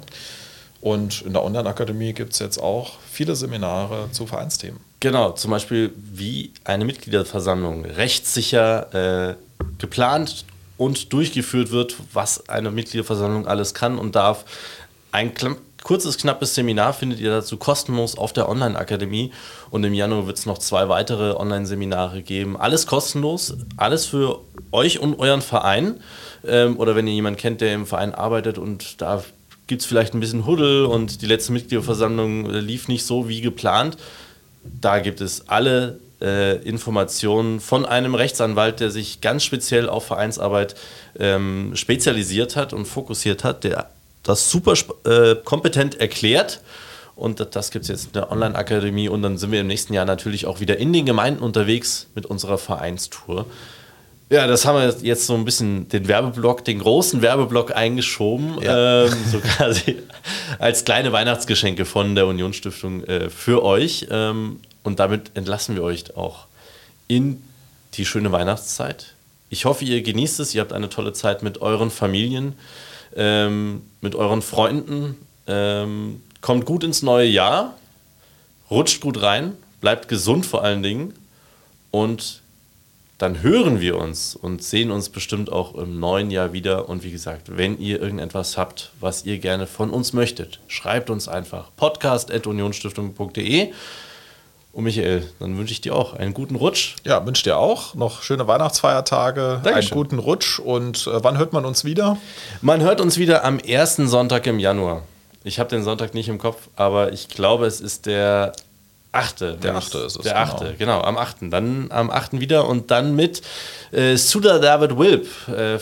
Und 0.80 1.22
in 1.22 1.34
der 1.34 1.44
Online-Akademie 1.44 2.14
gibt 2.14 2.32
es 2.32 2.38
jetzt 2.38 2.58
auch 2.58 2.92
viele 3.10 3.36
Seminare 3.36 4.08
zu 4.12 4.26
Vereinsthemen. 4.26 4.80
Genau, 5.00 5.32
zum 5.32 5.50
Beispiel 5.50 5.92
wie 5.96 6.52
eine 6.64 6.84
Mitgliederversammlung 6.84 7.86
rechtssicher 7.86 9.30
äh, 9.30 9.34
geplant 9.78 10.44
und 10.76 11.12
durchgeführt 11.14 11.70
wird, 11.70 11.96
was 12.12 12.50
eine 12.50 12.70
Mitgliederversammlung 12.70 13.46
alles 13.46 13.72
kann 13.72 13.98
und 13.98 14.14
darf. 14.14 14.44
Ein 15.10 15.32
kurzes, 15.82 16.18
knappes 16.18 16.54
Seminar 16.54 16.92
findet 16.92 17.18
ihr 17.18 17.30
dazu 17.30 17.56
kostenlos 17.56 18.16
auf 18.16 18.34
der 18.34 18.48
Online-Akademie. 18.48 19.32
Und 19.70 19.84
im 19.84 19.94
Januar 19.94 20.26
wird 20.26 20.38
es 20.38 20.44
noch 20.44 20.58
zwei 20.58 20.90
weitere 20.90 21.32
Online-Seminare 21.32 22.20
geben. 22.22 22.58
Alles 22.58 22.86
kostenlos, 22.86 23.54
alles 23.78 24.04
für 24.04 24.40
euch 24.70 25.00
und 25.00 25.18
euren 25.18 25.42
Verein. 25.42 26.00
Ähm, 26.46 26.78
oder 26.78 26.94
wenn 26.94 27.06
ihr 27.06 27.14
jemanden 27.14 27.38
kennt, 27.38 27.62
der 27.62 27.74
im 27.74 27.86
Verein 27.86 28.14
arbeitet 28.14 28.58
und 28.58 29.00
da 29.00 29.24
gibt 29.66 29.82
es 29.82 29.86
vielleicht 29.86 30.14
ein 30.14 30.20
bisschen 30.20 30.46
Huddel 30.46 30.84
und 30.84 31.22
die 31.22 31.26
letzte 31.26 31.52
Mitgliederversammlung 31.52 32.50
äh, 32.50 32.60
lief 32.60 32.88
nicht 32.88 33.06
so 33.06 33.28
wie 33.28 33.40
geplant. 33.40 33.96
Da 34.62 34.98
gibt 34.98 35.20
es 35.20 35.48
alle 35.48 35.98
äh, 36.20 36.56
Informationen 36.62 37.60
von 37.60 37.86
einem 37.86 38.14
Rechtsanwalt, 38.14 38.80
der 38.80 38.90
sich 38.90 39.20
ganz 39.20 39.44
speziell 39.44 39.88
auf 39.88 40.06
Vereinsarbeit 40.06 40.74
ähm, 41.18 41.72
spezialisiert 41.74 42.56
hat 42.56 42.72
und 42.72 42.86
fokussiert 42.86 43.44
hat, 43.44 43.64
der 43.64 43.90
das 44.22 44.50
super 44.50 44.74
äh, 45.04 45.36
kompetent 45.36 46.00
erklärt. 46.00 46.60
Und 47.16 47.54
das 47.54 47.70
gibt 47.70 47.84
es 47.84 47.88
jetzt 47.88 48.06
in 48.06 48.12
der 48.12 48.32
Online-Akademie. 48.32 49.08
Und 49.08 49.22
dann 49.22 49.36
sind 49.36 49.52
wir 49.52 49.60
im 49.60 49.66
nächsten 49.66 49.92
Jahr 49.92 50.06
natürlich 50.06 50.46
auch 50.46 50.60
wieder 50.60 50.78
in 50.78 50.92
den 50.92 51.04
Gemeinden 51.04 51.42
unterwegs 51.42 52.06
mit 52.14 52.26
unserer 52.26 52.56
Vereinstour. 52.56 53.46
Ja, 54.30 54.46
das 54.46 54.64
haben 54.64 54.76
wir 54.78 54.94
jetzt 55.02 55.26
so 55.26 55.34
ein 55.34 55.44
bisschen 55.44 55.88
den 55.88 56.06
Werbeblock, 56.06 56.64
den 56.64 56.78
großen 56.78 57.20
Werbeblock 57.20 57.74
eingeschoben, 57.74 58.62
ja. 58.62 59.04
ähm, 59.04 59.12
so 59.30 59.40
quasi 59.40 59.98
als 60.58 60.84
kleine 60.84 61.12
Weihnachtsgeschenke 61.12 61.84
von 61.84 62.14
der 62.14 62.26
Unionsstiftung 62.26 63.04
äh, 63.04 63.28
für 63.28 63.64
euch. 63.64 64.06
Ähm, 64.10 64.60
und 64.84 65.00
damit 65.00 65.32
entlassen 65.34 65.74
wir 65.74 65.82
euch 65.82 66.16
auch 66.16 66.46
in 67.08 67.42
die 67.94 68.06
schöne 68.06 68.30
Weihnachtszeit. 68.30 69.14
Ich 69.50 69.64
hoffe, 69.64 69.84
ihr 69.84 70.00
genießt 70.00 70.38
es, 70.40 70.54
ihr 70.54 70.60
habt 70.60 70.72
eine 70.72 70.88
tolle 70.88 71.12
Zeit 71.12 71.42
mit 71.42 71.60
euren 71.60 71.90
Familien 71.90 72.54
ähm, 73.16 73.82
mit 74.00 74.14
euren 74.14 74.42
Freunden. 74.42 75.16
Ähm, 75.46 76.22
kommt 76.40 76.64
gut 76.64 76.84
ins 76.84 77.02
neue 77.02 77.26
Jahr, 77.26 77.76
rutscht 78.70 79.00
gut 79.00 79.22
rein, 79.22 79.56
bleibt 79.80 80.08
gesund 80.08 80.46
vor 80.46 80.62
allen 80.62 80.82
Dingen 80.82 81.14
und 81.90 82.39
dann 83.20 83.42
hören 83.42 83.80
wir 83.82 83.98
uns 83.98 84.34
und 84.34 84.62
sehen 84.62 84.90
uns 84.90 85.10
bestimmt 85.10 85.52
auch 85.52 85.74
im 85.74 86.00
neuen 86.00 86.30
Jahr 86.30 86.54
wieder. 86.54 86.88
Und 86.88 87.04
wie 87.04 87.10
gesagt, 87.10 87.54
wenn 87.54 87.78
ihr 87.78 88.00
irgendetwas 88.00 88.56
habt, 88.56 88.92
was 88.98 89.26
ihr 89.26 89.38
gerne 89.38 89.66
von 89.66 89.90
uns 89.90 90.14
möchtet, 90.14 90.60
schreibt 90.68 91.10
uns 91.10 91.28
einfach 91.28 91.68
podcast.unionsstiftung.de. 91.76 93.72
Und 94.72 94.84
Michael, 94.84 95.30
dann 95.38 95.58
wünsche 95.58 95.72
ich 95.72 95.82
dir 95.82 95.94
auch 95.94 96.14
einen 96.14 96.32
guten 96.32 96.54
Rutsch. 96.56 96.96
Ja, 97.04 97.26
wünsche 97.26 97.42
dir 97.42 97.58
auch 97.58 97.94
noch 97.94 98.22
schöne 98.22 98.46
Weihnachtsfeiertage, 98.46 99.60
Dankeschön. 99.62 99.92
einen 99.92 100.00
guten 100.02 100.18
Rutsch. 100.18 100.58
Und 100.58 101.06
äh, 101.06 101.22
wann 101.22 101.36
hört 101.36 101.52
man 101.52 101.66
uns 101.66 101.84
wieder? 101.84 102.16
Man 102.62 102.80
hört 102.80 103.02
uns 103.02 103.18
wieder 103.18 103.44
am 103.44 103.58
ersten 103.58 104.08
Sonntag 104.08 104.46
im 104.46 104.58
Januar. 104.58 105.02
Ich 105.44 105.58
habe 105.58 105.68
den 105.68 105.82
Sonntag 105.82 106.14
nicht 106.14 106.30
im 106.30 106.38
Kopf, 106.38 106.68
aber 106.74 107.12
ich 107.12 107.28
glaube, 107.28 107.66
es 107.66 107.82
ist 107.82 108.06
der 108.06 108.52
achte. 109.12 109.56
Der 109.56 109.74
achte 109.74 109.98
ist 109.98 110.16
es. 110.16 110.22
Der 110.22 110.38
achte, 110.38 110.74
genau. 110.78 110.98
genau, 110.98 111.00
am 111.02 111.16
achten. 111.16 111.50
Dann 111.50 111.90
am 111.90 112.10
achten 112.10 112.40
wieder 112.40 112.68
und 112.68 112.90
dann 112.90 113.16
mit 113.16 113.42
äh, 113.92 114.16
Sudha 114.16 114.58
David 114.58 114.96
Wilp, 114.96 115.28
äh, 115.48 115.74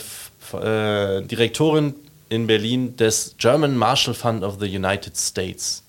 äh, 0.57 1.21
Direktorin 1.23 1.95
in 2.29 2.47
Berlin 2.47 2.95
des 2.95 3.35
German 3.37 3.75
Marshall 3.77 4.13
Fund 4.13 4.43
of 4.43 4.57
the 4.59 4.65
United 4.65 5.17
States. 5.17 5.83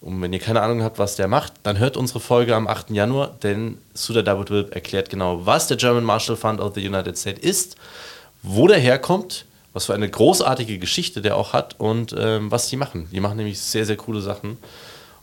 Und 0.00 0.20
wenn 0.20 0.32
ihr 0.32 0.38
keine 0.38 0.60
Ahnung 0.60 0.82
habt, 0.82 0.98
was 0.98 1.16
der 1.16 1.26
macht, 1.26 1.54
dann 1.62 1.78
hört 1.78 1.96
unsere 1.96 2.20
Folge 2.20 2.54
am 2.54 2.68
8. 2.68 2.90
Januar, 2.90 3.34
denn 3.42 3.78
Sudha 3.94 4.22
David 4.22 4.50
Wilp 4.50 4.74
erklärt 4.74 5.10
genau, 5.10 5.46
was 5.46 5.68
der 5.68 5.76
German 5.76 6.04
Marshall 6.04 6.36
Fund 6.36 6.60
of 6.60 6.74
the 6.74 6.86
United 6.86 7.16
States 7.18 7.40
ist, 7.40 7.76
wo 8.42 8.68
der 8.68 8.78
herkommt, 8.78 9.46
was 9.72 9.86
für 9.86 9.94
eine 9.94 10.08
großartige 10.08 10.78
Geschichte 10.78 11.22
der 11.22 11.36
auch 11.36 11.52
hat 11.52 11.74
und 11.78 12.14
ähm, 12.16 12.50
was 12.50 12.68
die 12.68 12.76
machen. 12.76 13.08
Die 13.10 13.20
machen 13.20 13.36
nämlich 13.36 13.58
sehr, 13.58 13.84
sehr 13.84 13.96
coole 13.96 14.20
Sachen. 14.20 14.58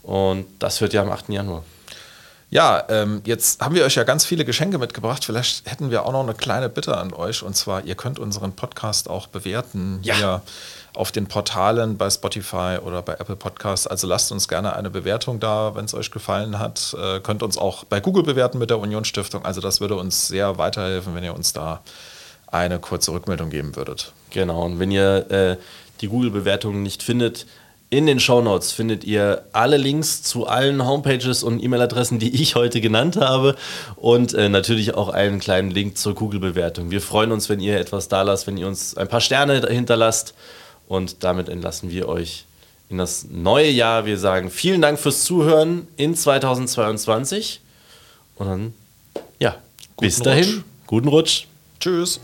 Und 0.03 0.45
das 0.59 0.81
wird 0.81 0.93
ja 0.93 1.01
am 1.01 1.11
8. 1.11 1.29
Januar. 1.29 1.63
Ja, 2.53 2.83
ähm, 2.89 3.23
jetzt 3.25 3.61
haben 3.61 3.73
wir 3.73 3.83
euch 3.83 3.95
ja 3.95 4.03
ganz 4.03 4.25
viele 4.25 4.45
Geschenke 4.45 4.77
mitgebracht. 4.77 5.25
Vielleicht 5.25 5.67
hätten 5.67 5.89
wir 5.89 6.05
auch 6.05 6.11
noch 6.11 6.21
eine 6.21 6.35
kleine 6.35 6.69
Bitte 6.69 6.95
an 6.95 7.11
euch. 7.11 7.41
Und 7.41 7.55
zwar, 7.55 7.83
ihr 7.85 7.95
könnt 7.95 8.19
unseren 8.19 8.55
Podcast 8.55 9.09
auch 9.09 9.25
bewerten 9.25 9.97
ja. 10.03 10.13
hier 10.13 10.41
auf 10.93 11.11
den 11.11 11.25
Portalen 11.25 11.97
bei 11.97 12.11
Spotify 12.11 12.77
oder 12.79 13.01
bei 13.01 13.13
Apple 13.13 13.37
Podcasts. 13.37 13.87
Also 13.87 14.05
lasst 14.05 14.31
uns 14.31 14.47
gerne 14.47 14.75
eine 14.75 14.91
Bewertung 14.91 15.39
da, 15.39 15.73
wenn 15.73 15.85
es 15.85 15.95
euch 15.95 16.11
gefallen 16.11 16.59
hat. 16.59 16.95
Äh, 16.95 17.21
könnt 17.21 17.41
uns 17.41 17.57
auch 17.57 17.85
bei 17.85 17.99
Google 17.99 18.21
bewerten 18.21 18.59
mit 18.59 18.69
der 18.69 18.77
Union 18.77 19.03
Stiftung. 19.03 19.43
Also 19.45 19.59
das 19.59 19.81
würde 19.81 19.95
uns 19.95 20.27
sehr 20.27 20.59
weiterhelfen, 20.59 21.15
wenn 21.15 21.23
ihr 21.23 21.33
uns 21.33 21.53
da 21.53 21.81
eine 22.45 22.77
kurze 22.77 23.13
Rückmeldung 23.13 23.49
geben 23.49 23.75
würdet. 23.75 24.13
Genau, 24.29 24.63
und 24.63 24.77
wenn 24.77 24.91
ihr 24.91 25.31
äh, 25.31 25.57
die 26.01 26.07
Google-Bewertungen 26.07 26.83
nicht 26.83 27.01
findet, 27.01 27.47
in 27.93 28.07
den 28.07 28.19
Show 28.19 28.41
Notes 28.41 28.71
findet 28.71 29.03
ihr 29.03 29.43
alle 29.53 29.77
Links 29.77 30.23
zu 30.23 30.47
allen 30.47 30.83
Homepages 30.87 31.43
und 31.43 31.63
E-Mail-Adressen, 31.63 32.17
die 32.17 32.41
ich 32.41 32.55
heute 32.55 32.81
genannt 32.81 33.17
habe 33.17 33.55
und 33.97 34.33
äh, 34.33 34.49
natürlich 34.49 34.95
auch 34.95 35.09
einen 35.09 35.39
kleinen 35.39 35.69
Link 35.69 35.95
zur 35.95 36.15
Google-Bewertung. 36.15 36.89
Wir 36.89 37.01
freuen 37.01 37.31
uns, 37.31 37.49
wenn 37.49 37.59
ihr 37.59 37.79
etwas 37.79 38.07
da 38.07 38.23
lasst, 38.23 38.47
wenn 38.47 38.57
ihr 38.57 38.65
uns 38.65 38.97
ein 38.97 39.07
paar 39.07 39.21
Sterne 39.21 39.67
hinterlasst 39.69 40.33
und 40.87 41.23
damit 41.23 41.49
entlassen 41.49 41.91
wir 41.91 42.09
euch 42.09 42.45
in 42.89 42.97
das 42.97 43.27
neue 43.29 43.69
Jahr. 43.69 44.07
Wir 44.07 44.17
sagen 44.17 44.49
vielen 44.49 44.81
Dank 44.81 44.97
fürs 44.97 45.23
Zuhören 45.23 45.87
in 45.95 46.15
2022 46.15 47.61
und 48.37 48.47
dann, 48.47 48.73
ja, 49.37 49.51
guten 49.95 50.07
bis 50.07 50.17
dahin, 50.17 50.45
Rutsch. 50.45 50.63
guten 50.87 51.07
Rutsch. 51.09 51.45
Tschüss. 51.79 52.19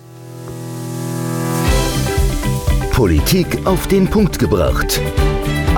Politik 2.91 3.67
auf 3.67 3.87
den 3.87 4.09
Punkt 4.09 4.39
gebracht. 4.39 4.99